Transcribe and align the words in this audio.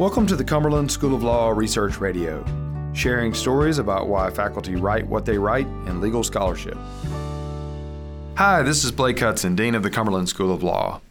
Welcome 0.00 0.26
to 0.28 0.34
the 0.34 0.44
Cumberland 0.44 0.90
School 0.90 1.14
of 1.14 1.22
Law 1.22 1.50
Research 1.50 2.00
Radio, 2.00 2.42
sharing 2.94 3.34
stories 3.34 3.76
about 3.76 4.08
why 4.08 4.30
faculty 4.30 4.74
write 4.74 5.06
what 5.06 5.26
they 5.26 5.36
write 5.36 5.66
in 5.66 6.00
legal 6.00 6.24
scholarship. 6.24 6.78
Hi, 8.36 8.62
this 8.62 8.82
is 8.82 8.92
Blake 8.92 9.18
Hudson, 9.18 9.54
Dean 9.54 9.74
of 9.74 9.82
the 9.82 9.90
Cumberland 9.90 10.30
School 10.30 10.54
of 10.54 10.62
Law. 10.62 11.02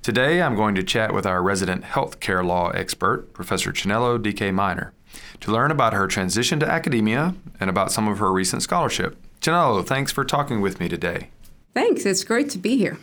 Today 0.00 0.40
I'm 0.40 0.54
going 0.54 0.76
to 0.76 0.84
chat 0.84 1.12
with 1.12 1.26
our 1.26 1.42
resident 1.42 1.82
healthcare 1.82 2.46
law 2.46 2.70
expert, 2.70 3.32
Professor 3.32 3.72
Chinelo 3.72 4.16
Dike-Minor, 4.16 4.92
to 5.40 5.50
learn 5.50 5.72
about 5.72 5.92
her 5.92 6.06
transition 6.06 6.60
to 6.60 6.70
academia 6.70 7.34
and 7.58 7.68
about 7.68 7.90
some 7.90 8.06
of 8.06 8.20
her 8.20 8.32
recent 8.32 8.62
scholarship. 8.62 9.16
Chinelo, 9.40 9.84
thanks 9.84 10.12
for 10.12 10.24
talking 10.24 10.60
with 10.60 10.78
me 10.78 10.88
today. 10.88 11.30
Thanks, 11.74 12.06
it's 12.06 12.22
great 12.22 12.48
to 12.50 12.58
be 12.58 12.76
here. 12.76 12.96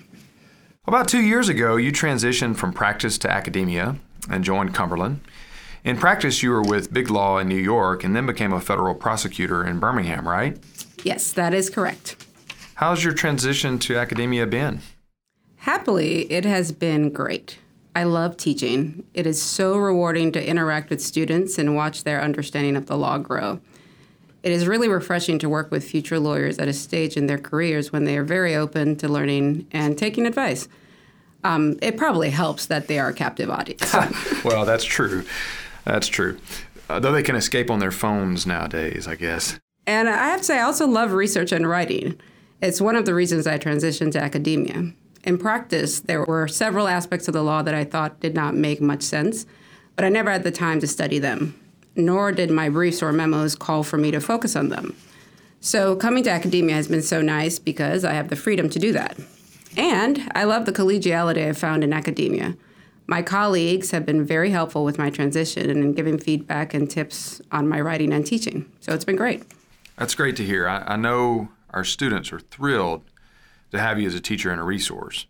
About 0.87 1.09
two 1.09 1.21
years 1.21 1.49
ago, 1.49 1.75
you 1.75 1.91
transitioned 1.91 2.55
from 2.55 2.71
practice 2.71 3.17
to 3.17 3.29
academia 3.29 3.97
and 4.29 4.43
joined 4.43 4.73
Cumberland. 4.73 5.21
In 5.83 5.97
practice, 5.97 6.41
you 6.41 6.51
were 6.51 6.61
with 6.61 6.93
Big 6.93 7.09
Law 7.09 7.37
in 7.39 7.49
New 7.49 7.55
York 7.55 8.03
and 8.03 8.15
then 8.15 8.25
became 8.25 8.53
a 8.53 8.61
federal 8.61 8.95
prosecutor 8.95 9.65
in 9.65 9.79
Birmingham, 9.79 10.27
right? 10.27 10.57
Yes, 11.03 11.33
that 11.33 11.53
is 11.53 11.69
correct. 11.69 12.25
How's 12.75 13.03
your 13.03 13.13
transition 13.13 13.79
to 13.79 13.97
academia 13.97 14.47
been? 14.47 14.79
Happily, 15.57 16.31
it 16.31 16.45
has 16.45 16.71
been 16.71 17.09
great. 17.09 17.59
I 17.95 18.05
love 18.05 18.37
teaching. 18.37 19.03
It 19.13 19.27
is 19.27 19.41
so 19.41 19.77
rewarding 19.77 20.31
to 20.31 20.45
interact 20.45 20.89
with 20.89 21.01
students 21.01 21.57
and 21.57 21.75
watch 21.75 22.03
their 22.03 22.21
understanding 22.21 22.75
of 22.75 22.87
the 22.87 22.97
law 22.97 23.17
grow. 23.17 23.59
It 24.41 24.51
is 24.51 24.67
really 24.67 24.89
refreshing 24.89 25.37
to 25.39 25.47
work 25.47 25.69
with 25.69 25.89
future 25.89 26.19
lawyers 26.19 26.59
at 26.59 26.67
a 26.67 26.73
stage 26.73 27.15
in 27.15 27.27
their 27.27 27.37
careers 27.37 27.93
when 27.93 28.03
they 28.03 28.17
are 28.17 28.23
very 28.23 28.55
open 28.55 28.95
to 28.97 29.07
learning 29.07 29.67
and 29.71 29.97
taking 29.97 30.25
advice. 30.25 30.67
Um, 31.43 31.77
it 31.81 31.97
probably 31.97 32.29
helps 32.29 32.67
that 32.67 32.87
they 32.87 32.99
are 32.99 33.09
a 33.09 33.13
captive 33.13 33.49
audience. 33.49 33.93
well, 34.43 34.65
that's 34.65 34.85
true. 34.85 35.25
That's 35.85 36.07
true. 36.07 36.39
Uh, 36.89 36.99
though 36.99 37.11
they 37.11 37.23
can 37.23 37.35
escape 37.35 37.69
on 37.69 37.79
their 37.79 37.91
phones 37.91 38.45
nowadays, 38.45 39.07
I 39.07 39.15
guess. 39.15 39.59
And 39.85 40.07
I 40.09 40.27
have 40.29 40.39
to 40.39 40.45
say, 40.45 40.59
I 40.59 40.63
also 40.63 40.87
love 40.87 41.11
research 41.11 41.51
and 41.51 41.67
writing. 41.67 42.19
It's 42.61 42.79
one 42.79 42.95
of 42.95 43.05
the 43.05 43.13
reasons 43.13 43.45
I 43.45 43.57
transitioned 43.57 44.13
to 44.13 44.21
academia. 44.23 44.93
In 45.25 45.37
practice, 45.37 46.01
there 46.01 46.23
were 46.23 46.47
several 46.47 46.87
aspects 46.87 47.27
of 47.27 47.33
the 47.33 47.43
law 47.43 47.61
that 47.61 47.73
I 47.73 47.83
thought 47.83 48.19
did 48.19 48.35
not 48.35 48.55
make 48.55 48.81
much 48.81 49.03
sense, 49.03 49.45
but 49.95 50.05
I 50.05 50.09
never 50.09 50.31
had 50.31 50.43
the 50.43 50.51
time 50.51 50.79
to 50.79 50.87
study 50.87 51.19
them, 51.19 51.59
nor 51.95 52.31
did 52.31 52.51
my 52.51 52.69
briefs 52.69 53.01
or 53.01 53.11
memos 53.11 53.55
call 53.55 53.83
for 53.83 53.97
me 53.97 54.11
to 54.11 54.19
focus 54.19 54.55
on 54.55 54.69
them. 54.69 54.95
So, 55.61 55.95
coming 55.95 56.23
to 56.25 56.29
academia 56.29 56.75
has 56.75 56.89
been 56.89 57.01
so 57.01 57.21
nice 57.21 57.57
because 57.57 58.03
I 58.03 58.13
have 58.13 58.29
the 58.29 58.35
freedom 58.35 58.69
to 58.69 58.79
do 58.79 58.91
that. 58.93 59.17
And 59.75 60.31
I 60.35 60.43
love 60.43 60.65
the 60.65 60.71
collegiality 60.71 61.47
I've 61.47 61.57
found 61.57 61.83
in 61.83 61.93
academia. 61.93 62.55
My 63.07 63.21
colleagues 63.21 63.91
have 63.91 64.05
been 64.05 64.23
very 64.23 64.51
helpful 64.51 64.85
with 64.85 64.97
my 64.97 65.09
transition 65.09 65.69
and 65.69 65.83
in 65.83 65.93
giving 65.93 66.17
feedback 66.17 66.73
and 66.73 66.89
tips 66.89 67.41
on 67.51 67.67
my 67.67 67.81
writing 67.81 68.13
and 68.13 68.25
teaching. 68.25 68.71
So 68.79 68.93
it's 68.93 69.05
been 69.05 69.15
great. 69.15 69.43
That's 69.97 70.15
great 70.15 70.35
to 70.37 70.45
hear. 70.45 70.67
I, 70.67 70.83
I 70.93 70.95
know 70.95 71.49
our 71.71 71.83
students 71.83 72.31
are 72.31 72.39
thrilled 72.39 73.03
to 73.71 73.79
have 73.79 73.99
you 73.99 74.07
as 74.07 74.15
a 74.15 74.21
teacher 74.21 74.51
and 74.51 74.61
a 74.61 74.63
resource. 74.63 75.25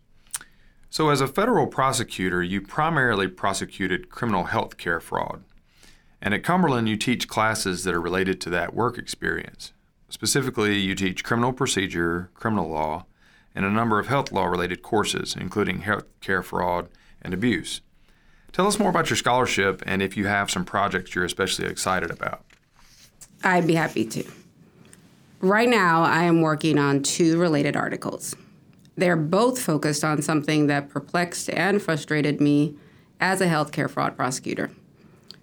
So, 0.90 1.08
as 1.08 1.20
a 1.20 1.26
federal 1.26 1.66
prosecutor, 1.66 2.40
you 2.40 2.60
primarily 2.60 3.26
prosecuted 3.26 4.10
criminal 4.10 4.44
health 4.44 4.76
care 4.76 5.00
fraud. 5.00 5.42
And 6.22 6.32
at 6.32 6.44
Cumberland, 6.44 6.88
you 6.88 6.96
teach 6.96 7.26
classes 7.26 7.82
that 7.82 7.94
are 7.94 8.00
related 8.00 8.40
to 8.42 8.50
that 8.50 8.74
work 8.74 8.96
experience. 8.96 9.72
Specifically, 10.08 10.78
you 10.78 10.94
teach 10.94 11.24
criminal 11.24 11.52
procedure, 11.52 12.30
criminal 12.34 12.68
law, 12.68 13.06
and 13.54 13.64
a 13.64 13.70
number 13.70 13.98
of 13.98 14.08
health 14.08 14.32
law 14.32 14.44
related 14.44 14.82
courses, 14.82 15.36
including 15.38 15.80
health 15.80 16.04
care 16.20 16.42
fraud 16.42 16.88
and 17.22 17.32
abuse. 17.32 17.80
Tell 18.52 18.66
us 18.66 18.78
more 18.78 18.90
about 18.90 19.10
your 19.10 19.16
scholarship 19.16 19.82
and 19.86 20.00
if 20.02 20.16
you 20.16 20.26
have 20.26 20.50
some 20.50 20.64
projects 20.64 21.14
you're 21.14 21.24
especially 21.24 21.66
excited 21.66 22.10
about. 22.10 22.44
I'd 23.42 23.66
be 23.66 23.74
happy 23.74 24.04
to. 24.06 24.24
Right 25.40 25.68
now, 25.68 26.02
I 26.02 26.22
am 26.22 26.40
working 26.40 26.78
on 26.78 27.02
two 27.02 27.38
related 27.38 27.76
articles. 27.76 28.34
They're 28.96 29.16
both 29.16 29.60
focused 29.60 30.04
on 30.04 30.22
something 30.22 30.68
that 30.68 30.88
perplexed 30.88 31.50
and 31.50 31.82
frustrated 31.82 32.40
me 32.40 32.76
as 33.20 33.40
a 33.40 33.46
healthcare 33.46 33.90
fraud 33.90 34.16
prosecutor. 34.16 34.70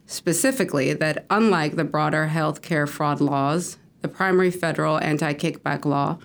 Specifically, 0.06 0.94
that 0.94 1.26
unlike 1.30 1.76
the 1.76 1.84
broader 1.84 2.32
healthcare 2.34 2.88
fraud 2.88 3.22
laws, 3.22 3.78
the 4.02 4.08
primary 4.08 4.52
federal 4.52 4.98
anti 5.00 5.34
kickback 5.34 5.86
law 5.86 6.18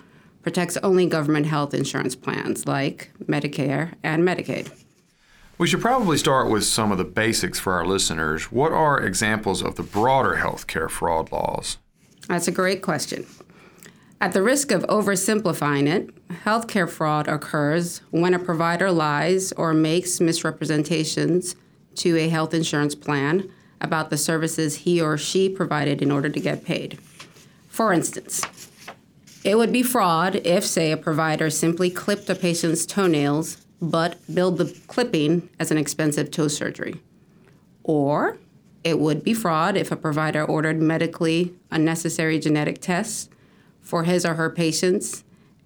protects 0.47 0.77
only 0.77 1.05
government 1.05 1.45
health 1.45 1.73
insurance 1.73 2.15
plans 2.15 2.65
like 2.65 3.11
Medicare 3.25 3.91
and 4.01 4.23
Medicaid. 4.23 4.71
We 5.57 5.67
should 5.67 5.81
probably 5.81 6.17
start 6.17 6.49
with 6.49 6.63
some 6.63 6.89
of 6.89 6.97
the 6.97 7.03
basics 7.03 7.59
for 7.59 7.73
our 7.73 7.85
listeners. 7.85 8.49
What 8.49 8.71
are 8.71 8.97
examples 8.97 9.61
of 9.61 9.75
the 9.75 9.83
broader 9.83 10.37
healthcare 10.37 10.89
fraud 10.89 11.33
laws? 11.33 11.79
That's 12.29 12.47
a 12.47 12.53
great 12.53 12.81
question. 12.81 13.25
At 14.21 14.31
the 14.31 14.41
risk 14.41 14.71
of 14.71 14.83
oversimplifying 14.83 15.85
it, 15.85 16.15
healthcare 16.45 16.89
fraud 16.89 17.27
occurs 17.27 17.99
when 18.11 18.33
a 18.33 18.39
provider 18.39 18.89
lies 18.89 19.51
or 19.51 19.73
makes 19.73 20.21
misrepresentations 20.21 21.57
to 21.95 22.15
a 22.15 22.29
health 22.29 22.53
insurance 22.53 22.95
plan 22.95 23.51
about 23.81 24.11
the 24.11 24.17
services 24.17 24.77
he 24.77 25.01
or 25.01 25.17
she 25.17 25.49
provided 25.49 26.01
in 26.01 26.09
order 26.09 26.29
to 26.29 26.39
get 26.39 26.63
paid. 26.63 26.99
For 27.67 27.91
instance, 27.91 28.66
it 29.47 29.57
would 29.57 29.71
be 29.71 29.81
fraud 29.81 30.35
if, 30.43 30.65
say, 30.65 30.91
a 30.91 30.97
provider 30.97 31.49
simply 31.49 31.89
clipped 31.89 32.29
a 32.29 32.35
patient's 32.35 32.85
toenails 32.85 33.65
but 33.81 34.17
billed 34.33 34.57
the 34.57 34.77
clipping 34.87 35.49
as 35.57 35.71
an 35.71 35.77
expensive 35.77 36.29
toe 36.29 36.49
surgery. 36.49 36.95
Or 37.81 38.37
it 38.83 38.99
would 38.99 39.23
be 39.23 39.33
fraud 39.33 39.77
if 39.77 39.89
a 39.89 39.95
provider 39.95 40.43
ordered 40.43 40.81
medically 40.81 41.53
unnecessary 41.71 42.39
genetic 42.39 42.81
tests 42.81 43.29
for 43.79 44.03
his 44.03 44.25
or 44.25 44.33
her 44.33 44.49
patients 44.49 45.23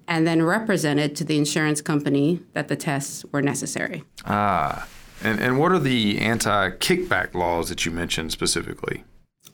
and 0.08 0.28
then 0.28 0.44
represented 0.44 1.16
to 1.16 1.24
the 1.24 1.40
insurance 1.40 1.82
company 1.82 2.40
that 2.54 2.68
the 2.68 2.76
tests 2.76 3.26
were 3.32 3.42
necessary. 3.42 4.04
Ah, 4.26 4.88
and, 5.24 5.40
and 5.40 5.58
what 5.58 5.72
are 5.72 5.80
the 5.80 6.20
anti 6.20 6.70
kickback 6.70 7.34
laws 7.34 7.70
that 7.70 7.84
you 7.84 7.92
mentioned 7.92 8.32
specifically? 8.32 9.06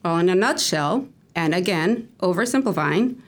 Well, 0.04 0.18
in 0.18 0.28
a 0.28 0.34
nutshell, 0.34 1.08
and 1.34 1.54
again, 1.54 2.10
oversimplifying, 2.20 3.22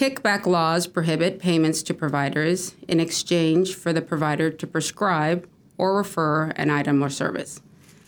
Kickback 0.00 0.46
laws 0.46 0.86
prohibit 0.86 1.38
payments 1.38 1.82
to 1.82 1.92
providers 1.92 2.74
in 2.88 3.00
exchange 3.00 3.74
for 3.74 3.92
the 3.92 4.00
provider 4.00 4.50
to 4.50 4.66
prescribe 4.66 5.46
or 5.76 5.94
refer 5.94 6.52
an 6.56 6.70
item 6.70 7.04
or 7.04 7.10
service. 7.10 7.60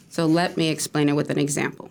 So 0.09 0.25
let 0.25 0.57
me 0.57 0.71
explain 0.71 1.11
it 1.11 1.17
with 1.17 1.29
an 1.29 1.39
example. 1.39 1.91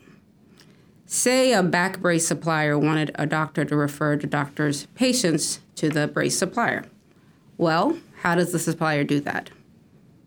Say 1.06 1.54
a 1.54 1.62
back 1.62 2.00
brace 2.00 2.28
supplier 2.28 2.80
wanted 2.80 3.12
a 3.14 3.28
doctor 3.28 3.64
to 3.64 3.76
refer 3.76 4.16
the 4.16 4.26
doctor's 4.26 4.88
patients 4.96 5.60
to 5.76 5.90
the 5.90 6.08
brace 6.08 6.36
supplier. 6.36 6.86
Well, 7.60 8.00
how 8.22 8.34
does 8.34 8.52
the 8.54 8.58
supplier 8.58 9.04
do 9.04 9.20
that? 9.20 9.52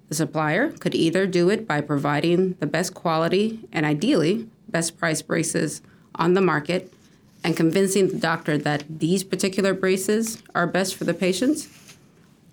The 0.08 0.14
supplier 0.14 0.70
could 0.70 0.94
either 0.94 1.26
do 1.26 1.50
it 1.50 1.66
by 1.66 1.80
providing 1.80 2.52
the 2.60 2.68
best 2.68 2.94
quality 2.94 3.68
and 3.72 3.84
ideally 3.84 4.48
best 4.68 4.96
price 4.96 5.20
braces 5.20 5.82
on 6.14 6.34
the 6.34 6.40
market 6.40 6.93
and 7.44 7.56
convincing 7.56 8.08
the 8.08 8.18
doctor 8.18 8.56
that 8.56 8.84
these 8.88 9.22
particular 9.22 9.74
braces 9.74 10.42
are 10.54 10.66
best 10.66 10.96
for 10.96 11.04
the 11.04 11.12
patients. 11.12 11.68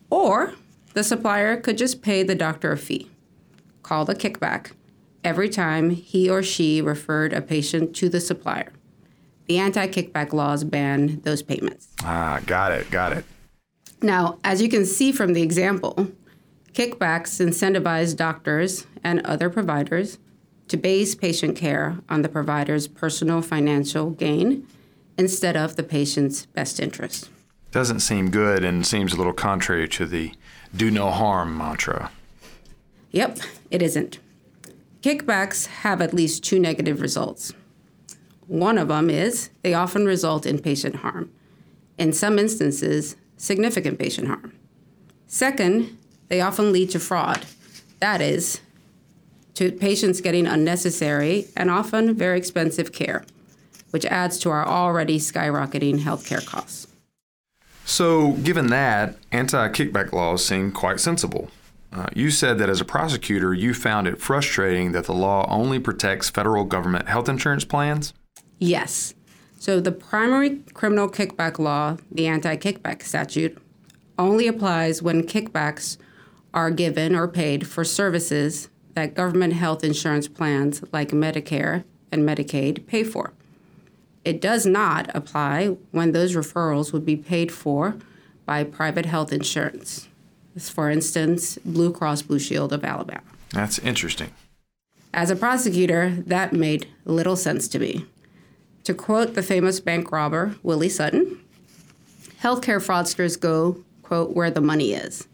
Or 0.10 0.54
the 0.94 1.04
supplier 1.04 1.56
could 1.56 1.78
just 1.78 2.02
pay 2.02 2.22
the 2.22 2.36
doctor 2.36 2.74
a 2.74 2.78
fee, 2.78 3.10
called 3.82 4.10
a 4.10 4.14
kickback, 4.14 4.74
every 5.24 5.48
time 5.48 5.92
he 5.92 6.30
or 6.30 6.44
she 6.44 6.82
referred 6.82 7.32
a 7.32 7.42
patient 7.42 7.96
to 7.96 8.10
the 8.10 8.20
supplier. 8.20 8.74
The 9.48 9.58
anti 9.58 9.88
kickback 9.88 10.34
laws 10.34 10.66
ban 10.66 11.22
those 11.22 11.42
payments. 11.42 11.88
Ah, 12.04 12.42
got 12.46 12.74
it, 12.74 12.92
got 12.92 13.14
it. 13.14 13.24
Now, 14.02 14.40
as 14.44 14.62
you 14.62 14.68
can 14.70 14.86
see 14.86 15.12
from 15.12 15.34
the 15.34 15.42
example, 15.42 16.10
kickbacks 16.74 17.40
incentivize 17.40 18.16
doctors 18.16 18.88
and 19.04 19.22
other 19.26 19.50
providers 19.50 20.18
to 20.68 20.78
base 20.78 21.16
patient 21.16 21.56
care 21.56 21.98
on 22.10 22.22
the 22.22 22.30
provider's 22.30 22.88
personal 22.88 23.42
financial 23.42 24.10
gain 24.10 24.68
instead 25.18 25.56
of 25.56 25.76
the 25.76 25.84
patient's 25.84 26.46
best 26.48 26.80
interest. 26.80 27.30
Doesn't 27.72 28.02
seem 28.02 28.32
good 28.32 28.64
and 28.64 28.86
seems 28.86 29.14
a 29.14 29.18
little 29.18 29.34
contrary 29.34 29.88
to 29.90 30.06
the 30.06 30.34
do 30.76 30.92
no 30.92 31.10
harm 31.12 31.58
mantra. 31.58 32.12
Yep, 33.12 33.40
it 33.70 33.82
isn't. 33.82 34.20
Kickbacks 35.02 35.68
have 35.68 36.02
at 36.02 36.14
least 36.14 36.44
two 36.44 36.60
negative 36.60 37.02
results. 37.02 37.54
One 38.48 38.78
of 38.78 38.90
them 38.90 39.10
is 39.10 39.50
they 39.62 39.74
often 39.74 40.06
result 40.06 40.46
in 40.46 40.60
patient 40.60 40.98
harm, 40.98 41.32
in 41.98 42.14
some 42.14 42.38
instances, 42.38 43.16
significant 43.38 43.98
patient 43.98 44.28
harm. 44.28 44.54
Second, 45.28 45.98
they 46.28 46.42
often 46.42 46.72
lead 46.72 46.90
to 46.92 47.00
fraud. 47.00 47.46
That 48.00 48.22
is, 48.22 48.62
to 49.56 49.72
patients 49.72 50.22
getting 50.22 50.48
unnecessary 50.48 51.48
and 51.56 51.70
often 51.72 52.14
very 52.14 52.38
expensive 52.38 52.92
care 52.92 53.24
which 53.92 54.06
adds 54.06 54.38
to 54.40 54.50
our 54.50 54.68
already 54.68 55.20
skyrocketing 55.20 56.00
healthcare 56.00 56.46
costs. 56.46 56.88
So, 57.86 58.34
given 58.34 58.68
that, 58.68 59.18
anti 59.32 59.70
kickback 59.70 60.12
laws 60.12 60.46
seem 60.46 60.72
quite 60.72 61.00
sensible. 61.00 61.50
Uh, 61.94 62.08
you 62.16 62.32
said 62.32 62.58
that 62.58 62.70
as 62.70 62.80
a 62.80 62.86
prosecutor, 62.86 63.54
you 63.54 63.74
found 63.74 64.08
it 64.08 64.20
frustrating 64.20 64.94
that 64.94 65.06
the 65.06 65.14
law 65.14 65.46
only 65.50 65.78
protects 65.78 66.30
federal 66.30 66.64
government 66.64 67.10
health 67.10 67.28
insurance 67.28 67.66
plans? 67.66 68.14
Yes. 68.60 69.14
So 69.60 69.80
the 69.80 69.92
primary 69.92 70.60
criminal 70.74 71.10
kickback 71.10 71.60
law, 71.60 71.98
the 72.10 72.28
anti 72.28 72.56
kickback 72.56 73.04
statute, 73.04 73.58
only 74.18 74.48
applies 74.48 75.02
when 75.02 75.24
kickbacks 75.24 75.98
are 76.54 76.72
given 76.72 77.16
or 77.16 77.28
paid 77.28 77.68
for 77.68 77.84
services 77.84 78.70
that 78.94 79.14
government 79.14 79.54
health 79.54 79.84
insurance 79.84 80.28
plans 80.28 80.84
like 80.92 81.10
Medicare 81.10 81.84
and 82.12 82.28
Medicaid 82.28 82.88
pay 82.88 83.04
for. 83.04 83.34
It 84.24 84.40
does 84.40 84.66
not 84.66 85.10
apply 85.16 85.78
when 85.92 86.12
those 86.12 86.36
referrals 86.36 86.94
would 86.94 87.06
be 87.06 87.16
paid 87.16 87.52
for 87.52 87.98
by 88.46 88.64
private 88.64 89.06
health 89.06 89.34
insurance. 89.34 90.08
For 90.60 90.90
instance, 90.90 91.58
Blue 91.66 91.92
Cross 91.92 92.24
Blue 92.24 92.40
Shield 92.40 92.74
of 92.74 92.84
Alabama. 92.84 93.24
That's 93.50 93.80
interesting. 93.80 94.32
As 95.14 95.30
a 95.30 95.36
prosecutor, 95.36 96.12
that 96.26 96.54
made 96.54 96.88
little 97.06 97.36
sense 97.36 97.68
to 97.70 97.80
me. 97.80 98.06
To 98.86 98.94
quote 98.94 99.34
the 99.34 99.44
famous 99.44 99.80
bank 99.80 100.12
robber, 100.12 100.56
Willie 100.64 100.90
Sutton, 100.90 101.40
healthcare 102.42 102.84
fraudsters 102.84 103.40
go, 103.40 103.84
quote, 104.04 104.36
where 104.36 104.52
the 104.52 104.62
money 104.62 104.94
is. 104.94 105.28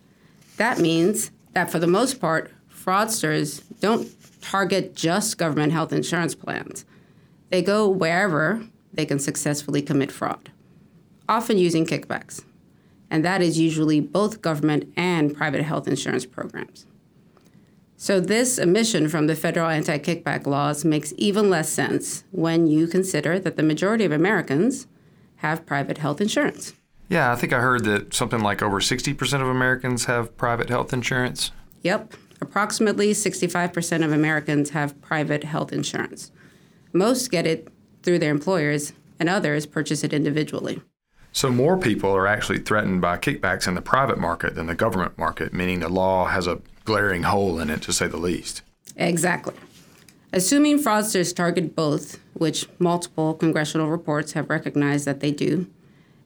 That 0.58 0.80
means 0.80 1.32
that 1.54 1.70
for 1.70 1.80
the 1.80 1.88
most 1.88 2.20
part, 2.20 2.52
fraudsters 2.72 3.64
don't 3.80 4.10
target 4.42 4.96
just 4.96 5.38
government 5.38 5.74
health 5.74 5.94
insurance 5.94 6.36
plans. 6.36 6.86
They 7.50 7.62
go 7.62 7.88
wherever 7.88 8.64
they 8.98 9.06
can 9.06 9.20
successfully 9.20 9.82
commit 9.82 10.12
fraud, 10.12 10.52
often 11.30 11.58
using 11.58 11.86
kickbacks. 11.86 12.44
And 13.10 13.24
that 13.24 13.42
is 13.42 13.58
usually 13.58 14.02
both 14.02 14.42
government 14.42 14.92
and 14.98 15.34
private 15.34 15.64
health 15.64 15.88
insurance 15.88 16.26
programs. 16.26 16.86
So, 17.96 18.20
this 18.20 18.60
omission 18.60 19.08
from 19.08 19.26
the 19.26 19.36
federal 19.36 19.70
anti 19.70 19.98
kickback 19.98 20.46
laws 20.46 20.86
makes 20.86 21.14
even 21.18 21.50
less 21.50 21.70
sense 21.70 22.26
when 22.32 22.68
you 22.68 22.86
consider 22.86 23.40
that 23.40 23.56
the 23.56 23.64
majority 23.64 24.06
of 24.06 24.12
Americans 24.12 24.88
have 25.38 25.66
private 25.66 25.98
health 25.98 26.22
insurance. 26.22 26.74
Yeah, 27.10 27.32
I 27.32 27.36
think 27.36 27.54
I 27.54 27.60
heard 27.60 27.86
that 27.86 28.14
something 28.14 28.42
like 28.42 28.62
over 28.62 28.80
60% 28.80 29.42
of 29.42 29.48
Americans 29.48 30.06
have 30.06 30.36
private 30.38 30.70
health 30.70 30.94
insurance. 30.94 31.52
Yep, 31.82 32.14
approximately 32.42 33.14
65% 33.14 34.04
of 34.04 34.12
Americans 34.12 34.72
have 34.72 35.00
private 35.02 35.44
health 35.44 35.72
insurance. 35.72 36.32
Most 36.94 37.32
get 37.32 37.48
it 37.48 37.68
through 38.08 38.20
their 38.20 38.32
employers, 38.32 38.94
and 39.20 39.28
others 39.28 39.66
purchase 39.66 40.02
it 40.02 40.14
individually. 40.14 40.80
So, 41.34 41.52
more 41.52 41.78
people 41.78 42.10
are 42.16 42.26
actually 42.26 42.60
threatened 42.60 43.02
by 43.02 43.18
kickbacks 43.18 43.68
in 43.68 43.76
the 43.76 43.82
private 43.82 44.18
market 44.18 44.56
than 44.56 44.68
the 44.68 44.76
government 44.76 45.18
market, 45.18 45.54
meaning 45.54 45.82
the 45.82 45.90
law 45.90 46.28
has 46.28 46.48
a 46.48 46.62
glaring 46.86 47.24
hole 47.24 47.60
in 47.60 47.70
it, 47.70 47.82
to 47.82 47.92
say 47.92 48.08
the 48.08 48.16
least. 48.16 48.62
Exactly. 48.96 49.56
Assuming 50.32 50.80
fraudsters 50.82 51.36
target 51.36 51.76
both, 51.76 52.18
which 52.34 52.66
multiple 52.80 53.34
congressional 53.34 53.90
reports 53.90 54.32
have 54.32 54.50
recognized 54.50 55.04
that 55.04 55.20
they 55.20 55.32
do, 55.32 55.68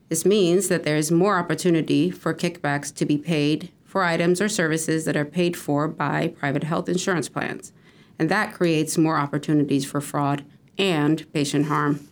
this 0.08 0.24
means 0.24 0.68
that 0.68 0.84
there 0.84 0.96
is 0.96 1.10
more 1.10 1.36
opportunity 1.36 2.12
for 2.12 2.32
kickbacks 2.32 2.94
to 2.94 3.04
be 3.04 3.18
paid 3.18 3.72
for 3.84 4.04
items 4.04 4.40
or 4.40 4.48
services 4.48 5.04
that 5.04 5.16
are 5.16 5.24
paid 5.24 5.56
for 5.56 5.88
by 5.88 6.28
private 6.28 6.62
health 6.62 6.88
insurance 6.88 7.28
plans. 7.28 7.72
And 8.20 8.28
that 8.28 8.54
creates 8.54 8.96
more 8.96 9.16
opportunities 9.16 9.84
for 9.84 10.00
fraud 10.00 10.44
and 10.78 11.30
patient 11.32 11.66
harm. 11.66 12.08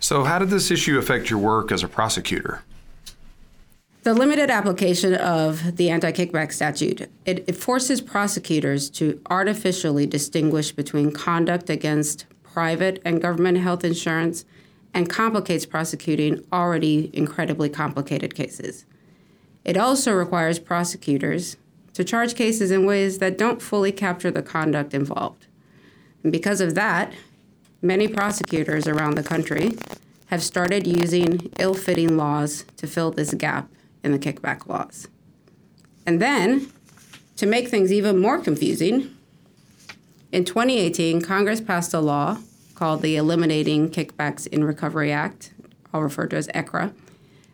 So, 0.00 0.24
how 0.24 0.38
did 0.38 0.50
this 0.50 0.70
issue 0.70 0.98
affect 0.98 1.30
your 1.30 1.38
work 1.38 1.70
as 1.70 1.82
a 1.82 1.88
prosecutor? 1.88 2.62
The 4.02 4.14
limited 4.14 4.50
application 4.50 5.14
of 5.14 5.76
the 5.76 5.88
anti-kickback 5.90 6.52
statute 6.52 7.02
it, 7.24 7.44
it, 7.46 7.54
forces 7.54 8.00
prosecutors 8.00 8.90
to 8.90 9.20
artificially 9.30 10.06
distinguish 10.06 10.72
between 10.72 11.12
conduct 11.12 11.70
against 11.70 12.26
private 12.42 13.00
and 13.04 13.22
government 13.22 13.58
health 13.58 13.84
insurance 13.84 14.44
and 14.92 15.08
complicates 15.08 15.64
prosecuting 15.66 16.44
already 16.52 17.10
incredibly 17.12 17.68
complicated 17.68 18.34
cases. 18.34 18.84
It 19.64 19.76
also 19.76 20.12
requires 20.12 20.58
prosecutors 20.58 21.56
to 21.94 22.02
charge 22.02 22.34
cases 22.34 22.70
in 22.70 22.84
ways 22.84 23.18
that 23.18 23.38
don't 23.38 23.62
fully 23.62 23.92
capture 23.92 24.30
the 24.30 24.42
conduct 24.42 24.94
involved. 24.94 25.46
And 26.22 26.32
because 26.32 26.60
of 26.60 26.74
that, 26.74 27.12
many 27.82 28.08
prosecutors 28.08 28.86
around 28.86 29.16
the 29.16 29.22
country 29.22 29.76
have 30.26 30.42
started 30.42 30.86
using 30.86 31.52
ill 31.58 31.74
fitting 31.74 32.16
laws 32.16 32.64
to 32.78 32.86
fill 32.86 33.10
this 33.10 33.34
gap 33.34 33.68
in 34.02 34.12
the 34.12 34.18
kickback 34.18 34.66
laws. 34.66 35.08
And 36.06 36.20
then, 36.20 36.72
to 37.36 37.46
make 37.46 37.68
things 37.68 37.92
even 37.92 38.18
more 38.18 38.38
confusing, 38.38 39.14
in 40.32 40.44
2018, 40.44 41.20
Congress 41.20 41.60
passed 41.60 41.92
a 41.92 42.00
law 42.00 42.38
called 42.74 43.02
the 43.02 43.16
Eliminating 43.16 43.90
Kickbacks 43.90 44.46
in 44.46 44.64
Recovery 44.64 45.12
Act, 45.12 45.52
I'll 45.92 46.02
refer 46.02 46.26
to 46.28 46.36
as 46.36 46.48
EKRA, 46.48 46.94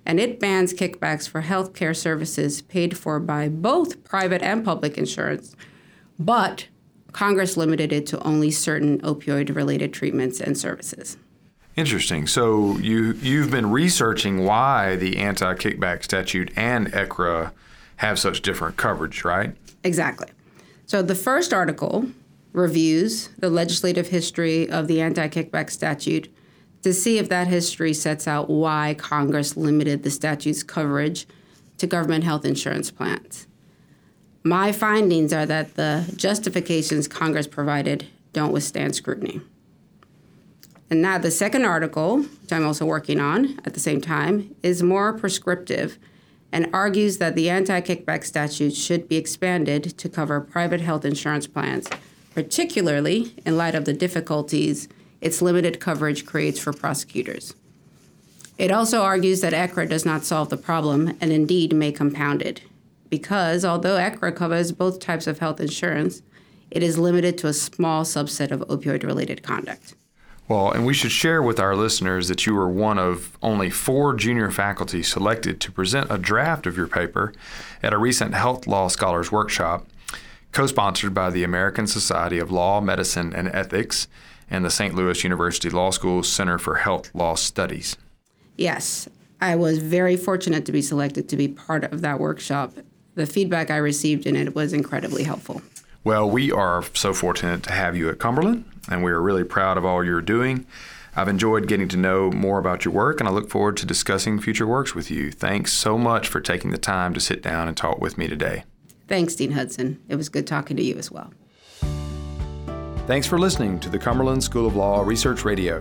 and 0.06 0.20
it 0.20 0.38
bans 0.38 0.72
kickbacks 0.72 1.28
for 1.28 1.40
health 1.40 1.74
care 1.74 1.92
services 1.92 2.62
paid 2.62 2.96
for 2.96 3.18
by 3.18 3.48
both 3.48 4.04
private 4.04 4.42
and 4.42 4.64
public 4.64 4.96
insurance, 4.96 5.56
but 6.18 6.68
Congress 7.12 7.56
limited 7.56 7.92
it 7.92 8.06
to 8.06 8.22
only 8.22 8.50
certain 8.50 9.00
opioid 9.00 9.54
related 9.54 9.92
treatments 9.92 10.40
and 10.40 10.56
services. 10.56 11.16
Interesting. 11.76 12.26
So 12.26 12.76
you 12.78 13.12
you've 13.14 13.50
been 13.50 13.70
researching 13.70 14.44
why 14.44 14.96
the 14.96 15.18
anti-kickback 15.18 16.02
statute 16.02 16.50
and 16.56 16.92
EKRA 16.92 17.52
have 17.96 18.18
such 18.18 18.42
different 18.42 18.76
coverage, 18.76 19.24
right? 19.24 19.56
Exactly. 19.84 20.28
So 20.86 21.02
the 21.02 21.14
first 21.14 21.52
article 21.52 22.06
reviews 22.52 23.28
the 23.38 23.50
legislative 23.50 24.08
history 24.08 24.68
of 24.68 24.88
the 24.88 25.00
anti-kickback 25.00 25.70
statute 25.70 26.32
to 26.82 26.94
see 26.94 27.18
if 27.18 27.28
that 27.28 27.48
history 27.48 27.92
sets 27.92 28.26
out 28.26 28.48
why 28.48 28.94
Congress 28.94 29.56
limited 29.56 30.02
the 30.02 30.10
statute's 30.10 30.62
coverage 30.62 31.26
to 31.78 31.86
government 31.86 32.24
health 32.24 32.44
insurance 32.44 32.90
plans. 32.90 33.47
My 34.42 34.72
findings 34.72 35.32
are 35.32 35.46
that 35.46 35.74
the 35.74 36.10
justifications 36.16 37.08
Congress 37.08 37.46
provided 37.46 38.06
don't 38.32 38.52
withstand 38.52 38.94
scrutiny. 38.94 39.40
And 40.90 41.02
now 41.02 41.18
the 41.18 41.30
second 41.30 41.64
article, 41.64 42.22
which 42.22 42.52
I'm 42.52 42.64
also 42.64 42.86
working 42.86 43.20
on 43.20 43.58
at 43.64 43.74
the 43.74 43.80
same 43.80 44.00
time, 44.00 44.54
is 44.62 44.82
more 44.82 45.12
prescriptive 45.12 45.98
and 46.50 46.70
argues 46.72 47.18
that 47.18 47.34
the 47.34 47.50
anti 47.50 47.80
kickback 47.80 48.24
statute 48.24 48.74
should 48.74 49.08
be 49.08 49.16
expanded 49.16 49.98
to 49.98 50.08
cover 50.08 50.40
private 50.40 50.80
health 50.80 51.04
insurance 51.04 51.46
plans, 51.46 51.88
particularly 52.32 53.34
in 53.44 53.58
light 53.58 53.74
of 53.74 53.84
the 53.84 53.92
difficulties 53.92 54.88
its 55.20 55.42
limited 55.42 55.80
coverage 55.80 56.24
creates 56.24 56.58
for 56.58 56.72
prosecutors. 56.72 57.54
It 58.56 58.70
also 58.70 59.02
argues 59.02 59.40
that 59.40 59.52
EKRA 59.52 59.88
does 59.88 60.06
not 60.06 60.24
solve 60.24 60.48
the 60.48 60.56
problem 60.56 61.16
and 61.20 61.32
indeed 61.32 61.74
may 61.74 61.92
compound 61.92 62.40
it 62.40 62.62
because 63.10 63.64
although 63.64 63.96
EKRA 63.96 64.34
covers 64.34 64.72
both 64.72 65.00
types 65.00 65.26
of 65.26 65.38
health 65.38 65.60
insurance, 65.60 66.22
it 66.70 66.82
is 66.82 66.98
limited 66.98 67.38
to 67.38 67.46
a 67.46 67.52
small 67.52 68.04
subset 68.04 68.50
of 68.50 68.60
opioid 68.68 69.04
related 69.04 69.42
conduct. 69.42 69.94
Well, 70.48 70.70
and 70.72 70.86
we 70.86 70.94
should 70.94 71.12
share 71.12 71.42
with 71.42 71.60
our 71.60 71.76
listeners 71.76 72.28
that 72.28 72.46
you 72.46 72.54
were 72.54 72.70
one 72.70 72.98
of 72.98 73.36
only 73.42 73.68
four 73.68 74.14
junior 74.14 74.50
faculty 74.50 75.02
selected 75.02 75.60
to 75.60 75.72
present 75.72 76.10
a 76.10 76.16
draft 76.16 76.66
of 76.66 76.76
your 76.76 76.86
paper 76.86 77.34
at 77.82 77.92
a 77.92 77.98
recent 77.98 78.34
Health 78.34 78.66
Law 78.66 78.88
Scholars 78.88 79.30
Workshop, 79.30 79.86
co 80.52 80.66
sponsored 80.66 81.12
by 81.12 81.28
the 81.28 81.44
American 81.44 81.86
Society 81.86 82.38
of 82.38 82.50
Law, 82.50 82.80
Medicine, 82.80 83.34
and 83.34 83.48
Ethics 83.48 84.08
and 84.50 84.64
the 84.64 84.70
St. 84.70 84.94
Louis 84.94 85.22
University 85.22 85.68
Law 85.68 85.90
School 85.90 86.22
Center 86.22 86.58
for 86.58 86.76
Health 86.76 87.10
Law 87.14 87.34
Studies. 87.34 87.96
Yes, 88.56 89.06
I 89.40 89.54
was 89.54 89.78
very 89.78 90.16
fortunate 90.16 90.64
to 90.66 90.72
be 90.72 90.82
selected 90.82 91.28
to 91.28 91.36
be 91.36 91.48
part 91.48 91.84
of 91.84 92.00
that 92.00 92.18
workshop, 92.18 92.72
the 93.18 93.26
feedback 93.26 93.70
I 93.70 93.76
received 93.76 94.26
in 94.26 94.36
it 94.36 94.54
was 94.54 94.72
incredibly 94.72 95.24
helpful. 95.24 95.60
Well, 96.04 96.30
we 96.30 96.50
are 96.50 96.82
so 96.94 97.12
fortunate 97.12 97.62
to 97.64 97.72
have 97.72 97.96
you 97.96 98.08
at 98.08 98.18
Cumberland, 98.18 98.64
and 98.88 99.04
we 99.04 99.10
are 99.10 99.20
really 99.20 99.44
proud 99.44 99.76
of 99.76 99.84
all 99.84 100.02
you're 100.02 100.22
doing. 100.22 100.64
I've 101.16 101.28
enjoyed 101.28 101.66
getting 101.66 101.88
to 101.88 101.96
know 101.96 102.30
more 102.30 102.58
about 102.58 102.84
your 102.84 102.94
work, 102.94 103.20
and 103.20 103.28
I 103.28 103.32
look 103.32 103.50
forward 103.50 103.76
to 103.78 103.86
discussing 103.86 104.40
future 104.40 104.66
works 104.66 104.94
with 104.94 105.10
you. 105.10 105.32
Thanks 105.32 105.72
so 105.72 105.98
much 105.98 106.28
for 106.28 106.40
taking 106.40 106.70
the 106.70 106.78
time 106.78 107.12
to 107.12 107.20
sit 107.20 107.42
down 107.42 107.66
and 107.66 107.76
talk 107.76 108.00
with 108.00 108.16
me 108.16 108.28
today. 108.28 108.62
Thanks, 109.08 109.34
Dean 109.34 109.50
Hudson. 109.50 110.00
It 110.08 110.14
was 110.14 110.28
good 110.28 110.46
talking 110.46 110.76
to 110.76 110.82
you 110.82 110.96
as 110.96 111.10
well. 111.10 111.32
Thanks 113.08 113.26
for 113.26 113.38
listening 113.38 113.80
to 113.80 113.88
the 113.88 113.98
Cumberland 113.98 114.44
School 114.44 114.66
of 114.66 114.76
Law 114.76 115.02
Research 115.02 115.44
Radio. 115.44 115.80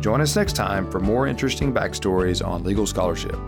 Join 0.00 0.20
us 0.20 0.36
next 0.36 0.54
time 0.54 0.90
for 0.90 1.00
more 1.00 1.26
interesting 1.26 1.72
backstories 1.72 2.46
on 2.46 2.62
legal 2.62 2.86
scholarship. 2.86 3.38